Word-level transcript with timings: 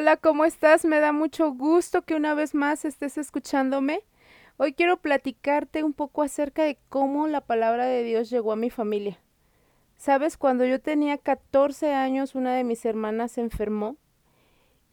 Hola, 0.00 0.16
¿cómo 0.16 0.44
estás? 0.44 0.84
Me 0.84 1.00
da 1.00 1.10
mucho 1.10 1.50
gusto 1.50 2.02
que 2.02 2.14
una 2.14 2.32
vez 2.32 2.54
más 2.54 2.84
estés 2.84 3.18
escuchándome. 3.18 4.04
Hoy 4.56 4.72
quiero 4.72 4.98
platicarte 4.98 5.82
un 5.82 5.92
poco 5.92 6.22
acerca 6.22 6.62
de 6.62 6.78
cómo 6.88 7.26
la 7.26 7.40
palabra 7.40 7.84
de 7.84 8.04
Dios 8.04 8.30
llegó 8.30 8.52
a 8.52 8.56
mi 8.56 8.70
familia. 8.70 9.18
Sabes, 9.96 10.36
cuando 10.36 10.64
yo 10.64 10.80
tenía 10.80 11.18
14 11.18 11.94
años, 11.94 12.36
una 12.36 12.54
de 12.54 12.62
mis 12.62 12.84
hermanas 12.84 13.32
se 13.32 13.40
enfermó 13.40 13.96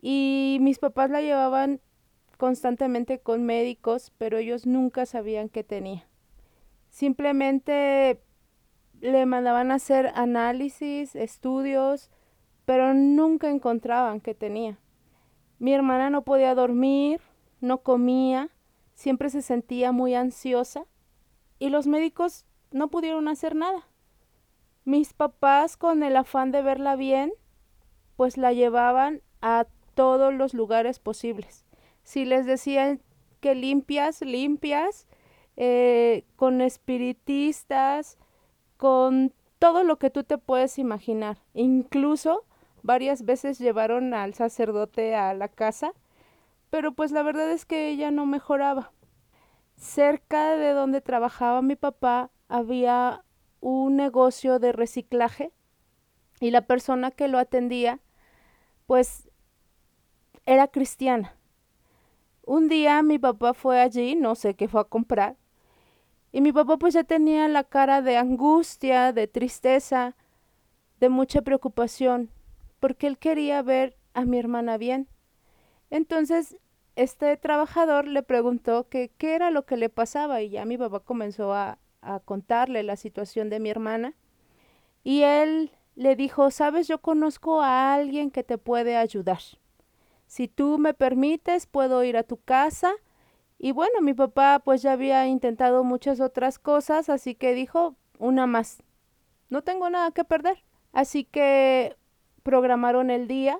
y 0.00 0.58
mis 0.60 0.78
papás 0.78 1.10
la 1.10 1.20
llevaban 1.20 1.80
constantemente 2.38 3.18
con 3.18 3.42
médicos, 3.42 4.12
pero 4.18 4.38
ellos 4.38 4.66
nunca 4.66 5.04
sabían 5.04 5.48
qué 5.48 5.64
tenía. 5.64 6.06
Simplemente 6.90 8.22
le 9.00 9.26
mandaban 9.26 9.72
a 9.72 9.76
hacer 9.76 10.12
análisis, 10.14 11.16
estudios, 11.16 12.08
pero 12.66 12.94
nunca 12.94 13.50
encontraban 13.50 14.20
qué 14.20 14.36
tenía. 14.36 14.78
Mi 15.62 15.72
hermana 15.72 16.10
no 16.10 16.22
podía 16.22 16.56
dormir, 16.56 17.20
no 17.60 17.84
comía, 17.84 18.48
siempre 18.94 19.30
se 19.30 19.42
sentía 19.42 19.92
muy 19.92 20.12
ansiosa 20.12 20.86
y 21.60 21.68
los 21.68 21.86
médicos 21.86 22.46
no 22.72 22.88
pudieron 22.88 23.28
hacer 23.28 23.54
nada. 23.54 23.86
Mis 24.84 25.12
papás, 25.12 25.76
con 25.76 26.02
el 26.02 26.16
afán 26.16 26.50
de 26.50 26.62
verla 26.62 26.96
bien, 26.96 27.32
pues 28.16 28.36
la 28.38 28.52
llevaban 28.52 29.22
a 29.40 29.68
todos 29.94 30.34
los 30.34 30.52
lugares 30.52 30.98
posibles. 30.98 31.64
Si 32.02 32.24
les 32.24 32.44
decían 32.44 33.00
que 33.38 33.54
limpias, 33.54 34.20
limpias, 34.20 35.06
eh, 35.56 36.24
con 36.34 36.60
espiritistas, 36.60 38.18
con 38.78 39.32
todo 39.60 39.84
lo 39.84 39.96
que 40.00 40.10
tú 40.10 40.24
te 40.24 40.38
puedes 40.38 40.76
imaginar. 40.80 41.38
Incluso 41.54 42.46
varias 42.82 43.24
veces 43.24 43.58
llevaron 43.58 44.14
al 44.14 44.34
sacerdote 44.34 45.14
a 45.14 45.34
la 45.34 45.48
casa, 45.48 45.92
pero 46.70 46.92
pues 46.92 47.12
la 47.12 47.22
verdad 47.22 47.50
es 47.50 47.64
que 47.64 47.88
ella 47.88 48.10
no 48.10 48.26
mejoraba. 48.26 48.92
Cerca 49.76 50.56
de 50.56 50.72
donde 50.72 51.00
trabajaba 51.00 51.62
mi 51.62 51.76
papá 51.76 52.30
había 52.48 53.24
un 53.60 53.96
negocio 53.96 54.58
de 54.58 54.72
reciclaje 54.72 55.52
y 56.40 56.50
la 56.50 56.62
persona 56.62 57.10
que 57.10 57.28
lo 57.28 57.38
atendía 57.38 58.00
pues 58.86 59.30
era 60.44 60.68
cristiana. 60.68 61.36
Un 62.44 62.68
día 62.68 63.02
mi 63.02 63.18
papá 63.18 63.54
fue 63.54 63.80
allí, 63.80 64.16
no 64.16 64.34
sé 64.34 64.54
qué 64.54 64.66
fue 64.66 64.80
a 64.80 64.84
comprar, 64.84 65.36
y 66.32 66.40
mi 66.40 66.52
papá 66.52 66.76
pues 66.76 66.94
ya 66.94 67.04
tenía 67.04 67.46
la 67.46 67.62
cara 67.62 68.02
de 68.02 68.16
angustia, 68.16 69.12
de 69.12 69.28
tristeza, 69.28 70.16
de 70.98 71.08
mucha 71.08 71.42
preocupación, 71.42 72.30
porque 72.82 73.06
él 73.06 73.16
quería 73.16 73.62
ver 73.62 73.96
a 74.12 74.24
mi 74.24 74.40
hermana 74.40 74.76
bien. 74.76 75.06
Entonces, 75.88 76.56
este 76.96 77.36
trabajador 77.36 78.08
le 78.08 78.24
preguntó 78.24 78.88
que 78.88 79.12
qué 79.18 79.36
era 79.36 79.52
lo 79.52 79.64
que 79.66 79.76
le 79.76 79.88
pasaba 79.88 80.42
y 80.42 80.50
ya 80.50 80.64
mi 80.64 80.76
papá 80.76 80.98
comenzó 80.98 81.54
a, 81.54 81.78
a 82.00 82.18
contarle 82.18 82.82
la 82.82 82.96
situación 82.96 83.50
de 83.50 83.60
mi 83.60 83.70
hermana. 83.70 84.14
Y 85.04 85.22
él 85.22 85.70
le 85.94 86.16
dijo, 86.16 86.50
sabes, 86.50 86.88
yo 86.88 86.98
conozco 86.98 87.62
a 87.62 87.94
alguien 87.94 88.32
que 88.32 88.42
te 88.42 88.58
puede 88.58 88.96
ayudar. 88.96 89.42
Si 90.26 90.48
tú 90.48 90.76
me 90.76 90.92
permites, 90.92 91.66
puedo 91.66 92.02
ir 92.02 92.16
a 92.16 92.24
tu 92.24 92.38
casa. 92.38 92.94
Y 93.60 93.70
bueno, 93.70 94.00
mi 94.00 94.12
papá 94.12 94.60
pues 94.64 94.82
ya 94.82 94.90
había 94.90 95.28
intentado 95.28 95.84
muchas 95.84 96.18
otras 96.18 96.58
cosas, 96.58 97.08
así 97.08 97.36
que 97.36 97.54
dijo, 97.54 97.94
una 98.18 98.48
más. 98.48 98.82
No 99.50 99.62
tengo 99.62 99.88
nada 99.88 100.10
que 100.10 100.24
perder. 100.24 100.64
Así 100.92 101.22
que 101.22 101.96
programaron 102.42 103.10
el 103.10 103.28
día. 103.28 103.58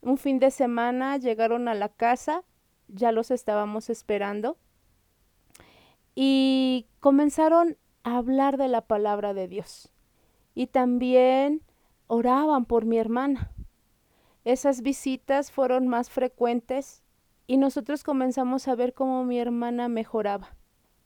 Un 0.00 0.16
fin 0.18 0.38
de 0.38 0.50
semana 0.50 1.16
llegaron 1.16 1.68
a 1.68 1.74
la 1.74 1.88
casa, 1.88 2.44
ya 2.88 3.12
los 3.12 3.30
estábamos 3.30 3.90
esperando 3.90 4.56
y 6.20 6.88
comenzaron 6.98 7.76
a 8.02 8.16
hablar 8.16 8.56
de 8.56 8.66
la 8.66 8.80
palabra 8.80 9.34
de 9.34 9.46
Dios. 9.46 9.92
Y 10.52 10.66
también 10.66 11.62
oraban 12.08 12.64
por 12.64 12.84
mi 12.86 12.98
hermana. 12.98 13.52
Esas 14.44 14.82
visitas 14.82 15.52
fueron 15.52 15.86
más 15.86 16.10
frecuentes 16.10 17.04
y 17.46 17.56
nosotros 17.56 18.02
comenzamos 18.02 18.66
a 18.66 18.74
ver 18.74 18.94
cómo 18.94 19.24
mi 19.24 19.38
hermana 19.38 19.88
mejoraba. 19.88 20.56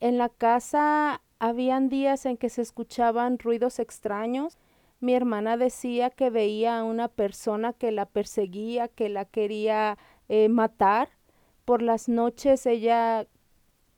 En 0.00 0.16
la 0.16 0.30
casa 0.30 1.20
habían 1.38 1.90
días 1.90 2.24
en 2.24 2.38
que 2.38 2.48
se 2.48 2.62
escuchaban 2.62 3.38
ruidos 3.38 3.80
extraños. 3.80 4.56
Mi 5.02 5.16
hermana 5.16 5.56
decía 5.56 6.10
que 6.10 6.30
veía 6.30 6.78
a 6.78 6.84
una 6.84 7.08
persona 7.08 7.72
que 7.72 7.90
la 7.90 8.06
perseguía, 8.06 8.86
que 8.86 9.08
la 9.08 9.24
quería 9.24 9.98
eh, 10.28 10.48
matar. 10.48 11.08
Por 11.64 11.82
las 11.82 12.08
noches 12.08 12.66
ella 12.66 13.26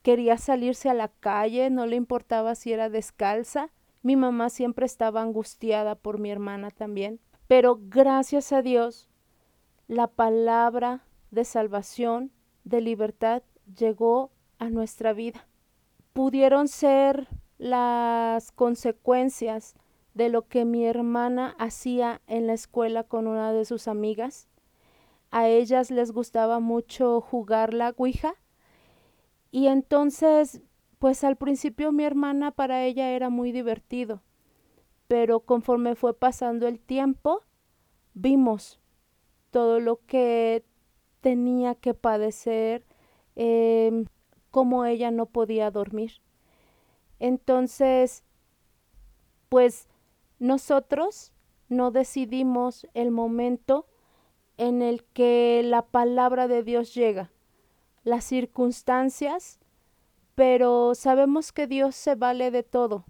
quería 0.00 0.38
salirse 0.38 0.88
a 0.88 0.94
la 0.94 1.09
calle, 1.09 1.69
no 1.69 1.84
le 1.84 1.97
importaba 1.97 2.54
si 2.54 2.72
era 2.72 2.88
descalza. 2.88 3.69
Mi 4.00 4.16
mamá 4.16 4.48
siempre 4.48 4.87
estaba 4.87 5.20
angustiada 5.20 5.94
por 5.94 6.19
mi 6.19 6.31
hermana 6.31 6.70
también. 6.70 7.21
Pero 7.48 7.78
gracias 7.82 8.50
a 8.53 8.62
Dios, 8.62 9.10
la 9.88 10.06
palabra 10.06 11.04
de 11.31 11.44
salvación, 11.44 12.32
de 12.65 12.81
libertad, 12.81 13.42
llegó 13.76 14.31
a 14.59 14.71
nuestra 14.71 15.12
vida. 15.12 15.47
Pudieron 16.15 16.66
ser 16.66 17.28
las 17.59 18.53
consecuencias 18.53 19.75
de 20.15 20.29
lo 20.29 20.47
que 20.49 20.65
mi 20.65 20.87
hermana 20.87 21.55
hacía 21.59 22.23
en 22.27 22.47
la 22.47 22.55
escuela 22.55 23.05
con 23.05 23.27
una 23.27 23.53
de 23.53 23.65
sus 23.65 23.89
amigas. 23.89 24.49
A 25.31 25.49
ellas 25.49 25.91
les 25.91 26.13
gustaba 26.13 26.61
mucho 26.61 27.21
jugar 27.21 27.75
la 27.75 27.93
Ouija 27.97 28.35
y 29.51 29.67
entonces, 29.67 30.63
pues 30.99 31.25
al 31.25 31.37
principio 31.37 31.93
mi 31.93 32.05
hermana 32.05 32.53
para 32.53 32.85
ella 32.85 33.11
era 33.11 33.29
muy 33.29 33.53
divertido, 33.53 34.23
pero 35.09 35.41
conforme 35.41 35.97
fue 35.97 36.15
pasando 36.15 36.67
el 36.69 36.81
tiempo, 36.81 37.43
vimos 38.15 38.81
todo 39.51 39.81
lo 39.81 40.01
que 40.07 40.65
tenía 41.21 41.75
que 41.75 41.95
padecer, 41.95 42.85
eh, 43.37 44.05
cómo 44.51 44.85
ella 44.85 45.11
no 45.11 45.27
podía 45.27 45.71
dormir. 45.71 46.21
Entonces, 47.19 48.25
pues 49.49 49.89
nosotros 50.39 51.33
no 51.69 51.91
decidimos 51.91 52.87
el 52.95 53.11
momento 53.11 53.87
en 54.56 54.83
el 54.83 55.05
que 55.05 55.62
la 55.65 55.83
palabra 55.83 56.49
de 56.49 56.62
Dios 56.62 56.95
llega 56.95 57.31
las 58.05 58.25
circunstancias, 58.25 59.59
pero 60.34 60.95
sabemos 60.95 61.53
que 61.53 61.67
Dios 61.67 61.97
se 61.97 62.15
vale 62.15 62.50
de 62.50 62.62
todo, 62.62 63.06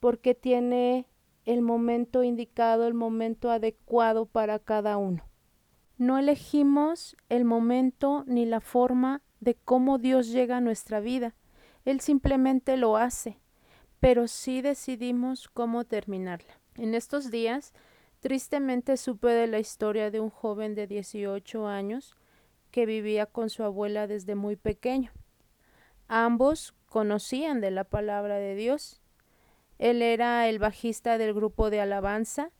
porque 0.00 0.34
tiene 0.34 1.06
el 1.44 1.62
momento 1.62 2.24
indicado, 2.24 2.86
el 2.86 2.94
momento 2.94 3.50
adecuado 3.50 4.26
para 4.26 4.58
cada 4.58 4.96
uno. 4.96 5.24
No 5.96 6.18
elegimos 6.18 7.16
el 7.28 7.44
momento 7.44 8.24
ni 8.26 8.44
la 8.44 8.60
forma 8.60 9.22
de 9.40 9.54
cómo 9.54 9.98
Dios 9.98 10.28
llega 10.32 10.56
a 10.56 10.60
nuestra 10.60 10.98
vida. 10.98 11.36
Él 11.84 12.00
simplemente 12.00 12.76
lo 12.76 12.96
hace, 12.96 13.38
pero 14.04 14.28
sí 14.28 14.60
decidimos 14.60 15.48
cómo 15.48 15.84
terminarla. 15.84 16.60
En 16.76 16.94
estos 16.94 17.30
días, 17.30 17.72
tristemente 18.20 18.98
supe 18.98 19.28
de 19.28 19.46
la 19.46 19.60
historia 19.60 20.10
de 20.10 20.20
un 20.20 20.28
joven 20.28 20.74
de 20.74 20.86
18 20.86 21.66
años 21.66 22.14
que 22.70 22.84
vivía 22.84 23.24
con 23.24 23.48
su 23.48 23.64
abuela 23.64 24.06
desde 24.06 24.34
muy 24.34 24.56
pequeño. 24.56 25.10
Ambos 26.06 26.74
conocían 26.84 27.62
de 27.62 27.70
la 27.70 27.84
palabra 27.84 28.34
de 28.34 28.54
Dios. 28.54 29.00
Él 29.78 30.02
era 30.02 30.50
el 30.50 30.58
bajista 30.58 31.16
del 31.16 31.32
grupo 31.32 31.70
de 31.70 31.80
alabanza 31.80 32.50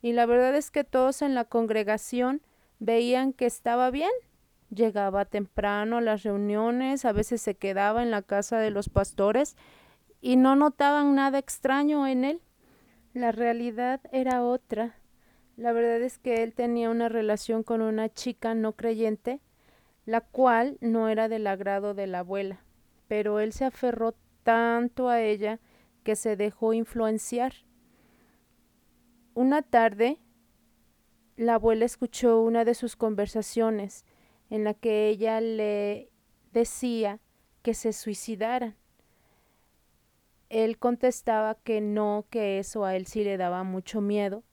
y 0.00 0.12
la 0.12 0.26
verdad 0.26 0.54
es 0.54 0.70
que 0.70 0.84
todos 0.84 1.22
en 1.22 1.34
la 1.34 1.44
congregación 1.44 2.40
veían 2.78 3.32
que 3.32 3.46
estaba 3.46 3.90
bien. 3.90 4.12
Llegaba 4.70 5.24
temprano 5.24 5.96
a 5.96 6.02
las 6.02 6.22
reuniones, 6.22 7.04
a 7.04 7.10
veces 7.10 7.42
se 7.42 7.56
quedaba 7.56 8.04
en 8.04 8.12
la 8.12 8.22
casa 8.22 8.58
de 8.58 8.70
los 8.70 8.88
pastores 8.88 9.56
y 10.24 10.36
no 10.36 10.56
notaban 10.56 11.14
nada 11.14 11.38
extraño 11.38 12.06
en 12.06 12.24
él. 12.24 12.40
La 13.12 13.30
realidad 13.30 14.00
era 14.10 14.42
otra. 14.42 14.96
La 15.58 15.72
verdad 15.72 16.00
es 16.00 16.16
que 16.16 16.42
él 16.42 16.54
tenía 16.54 16.88
una 16.88 17.10
relación 17.10 17.62
con 17.62 17.82
una 17.82 18.08
chica 18.08 18.54
no 18.54 18.72
creyente 18.72 19.42
la 20.06 20.22
cual 20.22 20.78
no 20.80 21.10
era 21.10 21.28
del 21.28 21.46
agrado 21.46 21.92
de 21.92 22.06
la 22.06 22.20
abuela, 22.20 22.64
pero 23.06 23.38
él 23.38 23.52
se 23.52 23.66
aferró 23.66 24.14
tanto 24.42 25.10
a 25.10 25.20
ella 25.20 25.60
que 26.04 26.16
se 26.16 26.36
dejó 26.36 26.72
influenciar. 26.72 27.52
Una 29.34 29.60
tarde, 29.60 30.18
la 31.36 31.56
abuela 31.56 31.84
escuchó 31.84 32.40
una 32.40 32.64
de 32.64 32.72
sus 32.72 32.96
conversaciones 32.96 34.06
en 34.48 34.64
la 34.64 34.72
que 34.72 35.08
ella 35.08 35.42
le 35.42 36.10
decía 36.50 37.20
que 37.62 37.74
se 37.74 37.92
suicidaran. 37.92 38.74
Él 40.54 40.78
contestaba 40.78 41.56
que 41.56 41.80
no, 41.80 42.26
que 42.30 42.60
eso 42.60 42.84
a 42.84 42.94
él 42.94 43.06
sí 43.06 43.24
le 43.24 43.36
daba 43.36 43.64
mucho 43.64 44.00
miedo, 44.00 44.44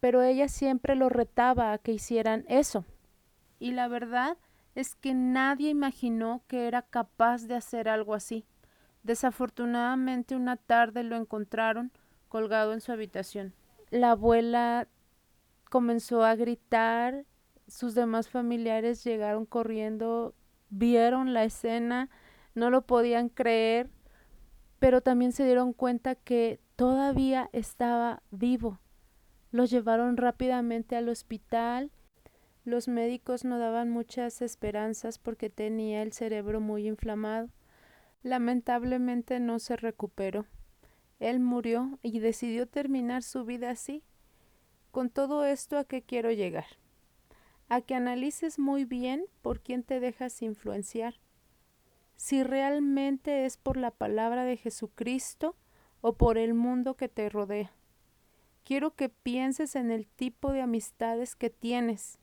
pero 0.00 0.22
ella 0.22 0.48
siempre 0.48 0.94
lo 0.94 1.10
retaba 1.10 1.72
a 1.74 1.78
que 1.78 1.92
hicieran 1.92 2.46
eso. 2.48 2.86
y 3.58 3.72
la 3.72 3.86
verdad 3.88 4.38
es 4.74 4.94
que 4.94 5.12
nadie 5.12 5.68
imaginó 5.68 6.42
que 6.48 6.66
era 6.66 6.80
capaz 6.80 7.42
de 7.46 7.54
hacer 7.56 7.90
algo 7.90 8.14
así. 8.14 8.46
Desafortunadamente 9.02 10.34
una 10.34 10.56
tarde 10.56 11.02
lo 11.02 11.16
encontraron 11.16 11.92
colgado 12.28 12.72
en 12.72 12.80
su 12.80 12.90
habitación. 12.90 13.52
La 13.90 14.12
abuela 14.12 14.88
comenzó 15.70 16.24
a 16.24 16.34
gritar, 16.36 17.26
sus 17.68 17.94
demás 17.94 18.30
familiares 18.30 19.04
llegaron 19.04 19.44
corriendo, 19.44 20.34
vieron 20.70 21.34
la 21.34 21.44
escena, 21.44 22.08
no 22.54 22.70
lo 22.70 22.82
podían 22.82 23.28
creer, 23.28 23.90
pero 24.84 25.00
también 25.00 25.32
se 25.32 25.46
dieron 25.46 25.72
cuenta 25.72 26.14
que 26.14 26.60
todavía 26.76 27.48
estaba 27.54 28.22
vivo. 28.30 28.80
Lo 29.50 29.64
llevaron 29.64 30.18
rápidamente 30.18 30.94
al 30.94 31.08
hospital. 31.08 31.90
Los 32.66 32.86
médicos 32.86 33.46
no 33.46 33.58
daban 33.58 33.88
muchas 33.88 34.42
esperanzas 34.42 35.16
porque 35.16 35.48
tenía 35.48 36.02
el 36.02 36.12
cerebro 36.12 36.60
muy 36.60 36.86
inflamado. 36.86 37.48
Lamentablemente 38.22 39.40
no 39.40 39.58
se 39.58 39.76
recuperó. 39.76 40.44
Él 41.18 41.40
murió 41.40 41.98
y 42.02 42.18
decidió 42.18 42.66
terminar 42.66 43.22
su 43.22 43.46
vida 43.46 43.70
así. 43.70 44.02
Con 44.90 45.08
todo 45.08 45.46
esto, 45.46 45.78
¿a 45.78 45.84
qué 45.84 46.02
quiero 46.02 46.30
llegar? 46.30 46.66
A 47.70 47.80
que 47.80 47.94
analices 47.94 48.58
muy 48.58 48.84
bien 48.84 49.24
por 49.40 49.60
quién 49.60 49.82
te 49.82 49.98
dejas 49.98 50.42
influenciar. 50.42 51.14
Si 52.16 52.42
realmente 52.42 53.44
es 53.44 53.56
por 53.56 53.76
la 53.76 53.90
palabra 53.90 54.44
de 54.44 54.56
Jesucristo 54.56 55.56
o 56.00 56.14
por 56.14 56.38
el 56.38 56.54
mundo 56.54 56.96
que 56.96 57.08
te 57.08 57.28
rodea. 57.28 57.72
Quiero 58.64 58.94
que 58.94 59.08
pienses 59.08 59.76
en 59.76 59.90
el 59.90 60.06
tipo 60.06 60.52
de 60.52 60.62
amistades 60.62 61.34
que 61.36 61.50
tienes, 61.50 62.18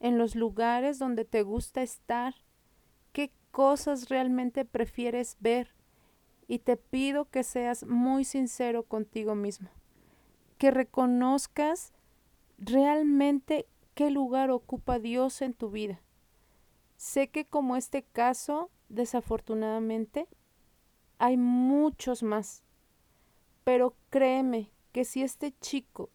en 0.00 0.16
los 0.16 0.34
lugares 0.34 0.98
donde 0.98 1.24
te 1.24 1.42
gusta 1.42 1.82
estar, 1.82 2.34
qué 3.12 3.30
cosas 3.50 4.08
realmente 4.08 4.64
prefieres 4.64 5.36
ver 5.40 5.74
y 6.46 6.60
te 6.60 6.76
pido 6.76 7.26
que 7.26 7.42
seas 7.42 7.84
muy 7.84 8.24
sincero 8.24 8.82
contigo 8.82 9.34
mismo, 9.34 9.68
que 10.56 10.70
reconozcas 10.70 11.92
realmente 12.56 13.66
qué 13.94 14.10
lugar 14.10 14.50
ocupa 14.50 14.98
Dios 14.98 15.42
en 15.42 15.52
tu 15.52 15.70
vida. 15.70 16.00
Sé 16.96 17.28
que 17.28 17.44
como 17.44 17.76
este 17.76 18.02
caso, 18.02 18.70
desafortunadamente, 18.88 20.28
hay 21.18 21.36
muchos 21.36 22.22
más, 22.22 22.64
pero 23.64 23.96
créeme 24.10 24.70
que 24.92 25.04
si 25.04 25.22
este 25.22 25.52
chico 25.60 26.10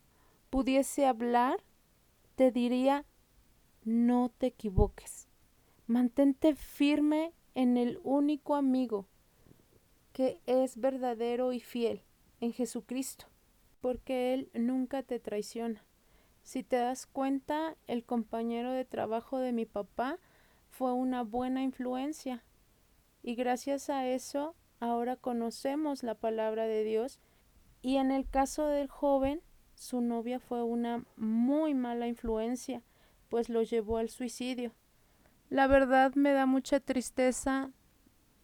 pudiese 0.49 1.05
hablar, 1.05 1.63
te 2.35 2.51
diría, 2.51 3.05
no 3.83 4.29
te 4.29 4.47
equivoques, 4.47 5.27
mantente 5.87 6.55
firme 6.55 7.33
en 7.53 7.77
el 7.77 7.99
único 8.03 8.55
amigo 8.55 9.07
que 10.13 10.41
es 10.45 10.77
verdadero 10.77 11.53
y 11.53 11.59
fiel 11.59 12.01
en 12.39 12.53
Jesucristo, 12.53 13.25
porque 13.81 14.33
Él 14.33 14.49
nunca 14.53 15.03
te 15.03 15.19
traiciona. 15.19 15.83
Si 16.43 16.63
te 16.63 16.75
das 16.75 17.05
cuenta, 17.05 17.75
el 17.87 18.03
compañero 18.03 18.71
de 18.71 18.85
trabajo 18.85 19.39
de 19.39 19.53
mi 19.53 19.65
papá 19.65 20.19
fue 20.69 20.93
una 20.93 21.23
buena 21.23 21.63
influencia 21.63 22.43
y 23.23 23.35
gracias 23.35 23.89
a 23.89 24.07
eso 24.07 24.55
ahora 24.79 25.15
conocemos 25.15 26.03
la 26.03 26.13
palabra 26.13 26.67
de 26.67 26.83
Dios 26.83 27.19
y 27.81 27.97
en 27.97 28.11
el 28.11 28.29
caso 28.29 28.67
del 28.67 28.87
joven, 28.87 29.41
su 29.75 30.01
novia 30.01 30.39
fue 30.39 30.63
una 30.63 31.03
muy 31.17 31.73
mala 31.73 32.07
influencia, 32.07 32.81
pues 33.29 33.49
lo 33.49 33.63
llevó 33.63 33.97
al 33.97 34.09
suicidio. 34.09 34.73
La 35.49 35.67
verdad 35.67 36.13
me 36.15 36.31
da 36.31 36.45
mucha 36.45 36.79
tristeza 36.79 37.71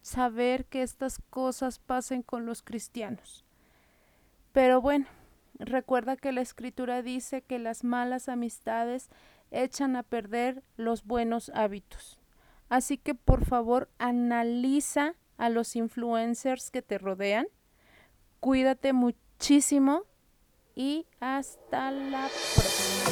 saber 0.02 0.66
que 0.66 0.82
estas 0.82 1.20
cosas 1.30 1.80
pasen 1.80 2.22
con 2.22 2.46
los 2.46 2.62
cristianos. 2.62 3.46
Pero 4.52 4.82
bueno, 4.82 5.06
recuerda 5.58 6.18
que 6.18 6.32
la 6.32 6.42
escritura 6.42 7.02
dice 7.02 7.42
que 7.42 7.60
las 7.60 7.84
malas 7.84 8.28
amistades 8.30 9.10
echan 9.52 9.96
a 9.96 10.04
perder 10.04 10.64
los 10.76 11.06
buenos 11.06 11.50
hábitos. 11.54 12.19
Así 12.70 12.98
que 12.98 13.16
por 13.16 13.46
favor 13.46 13.90
analiza 13.98 15.16
a 15.38 15.50
los 15.50 15.76
influencers 15.76 16.72
que 16.72 16.82
te 16.82 16.98
rodean. 16.98 17.48
Cuídate 18.40 18.94
muchísimo 18.94 20.04
y 20.76 21.06
hasta 21.20 21.92
la 21.92 22.30
próxima. 22.56 23.10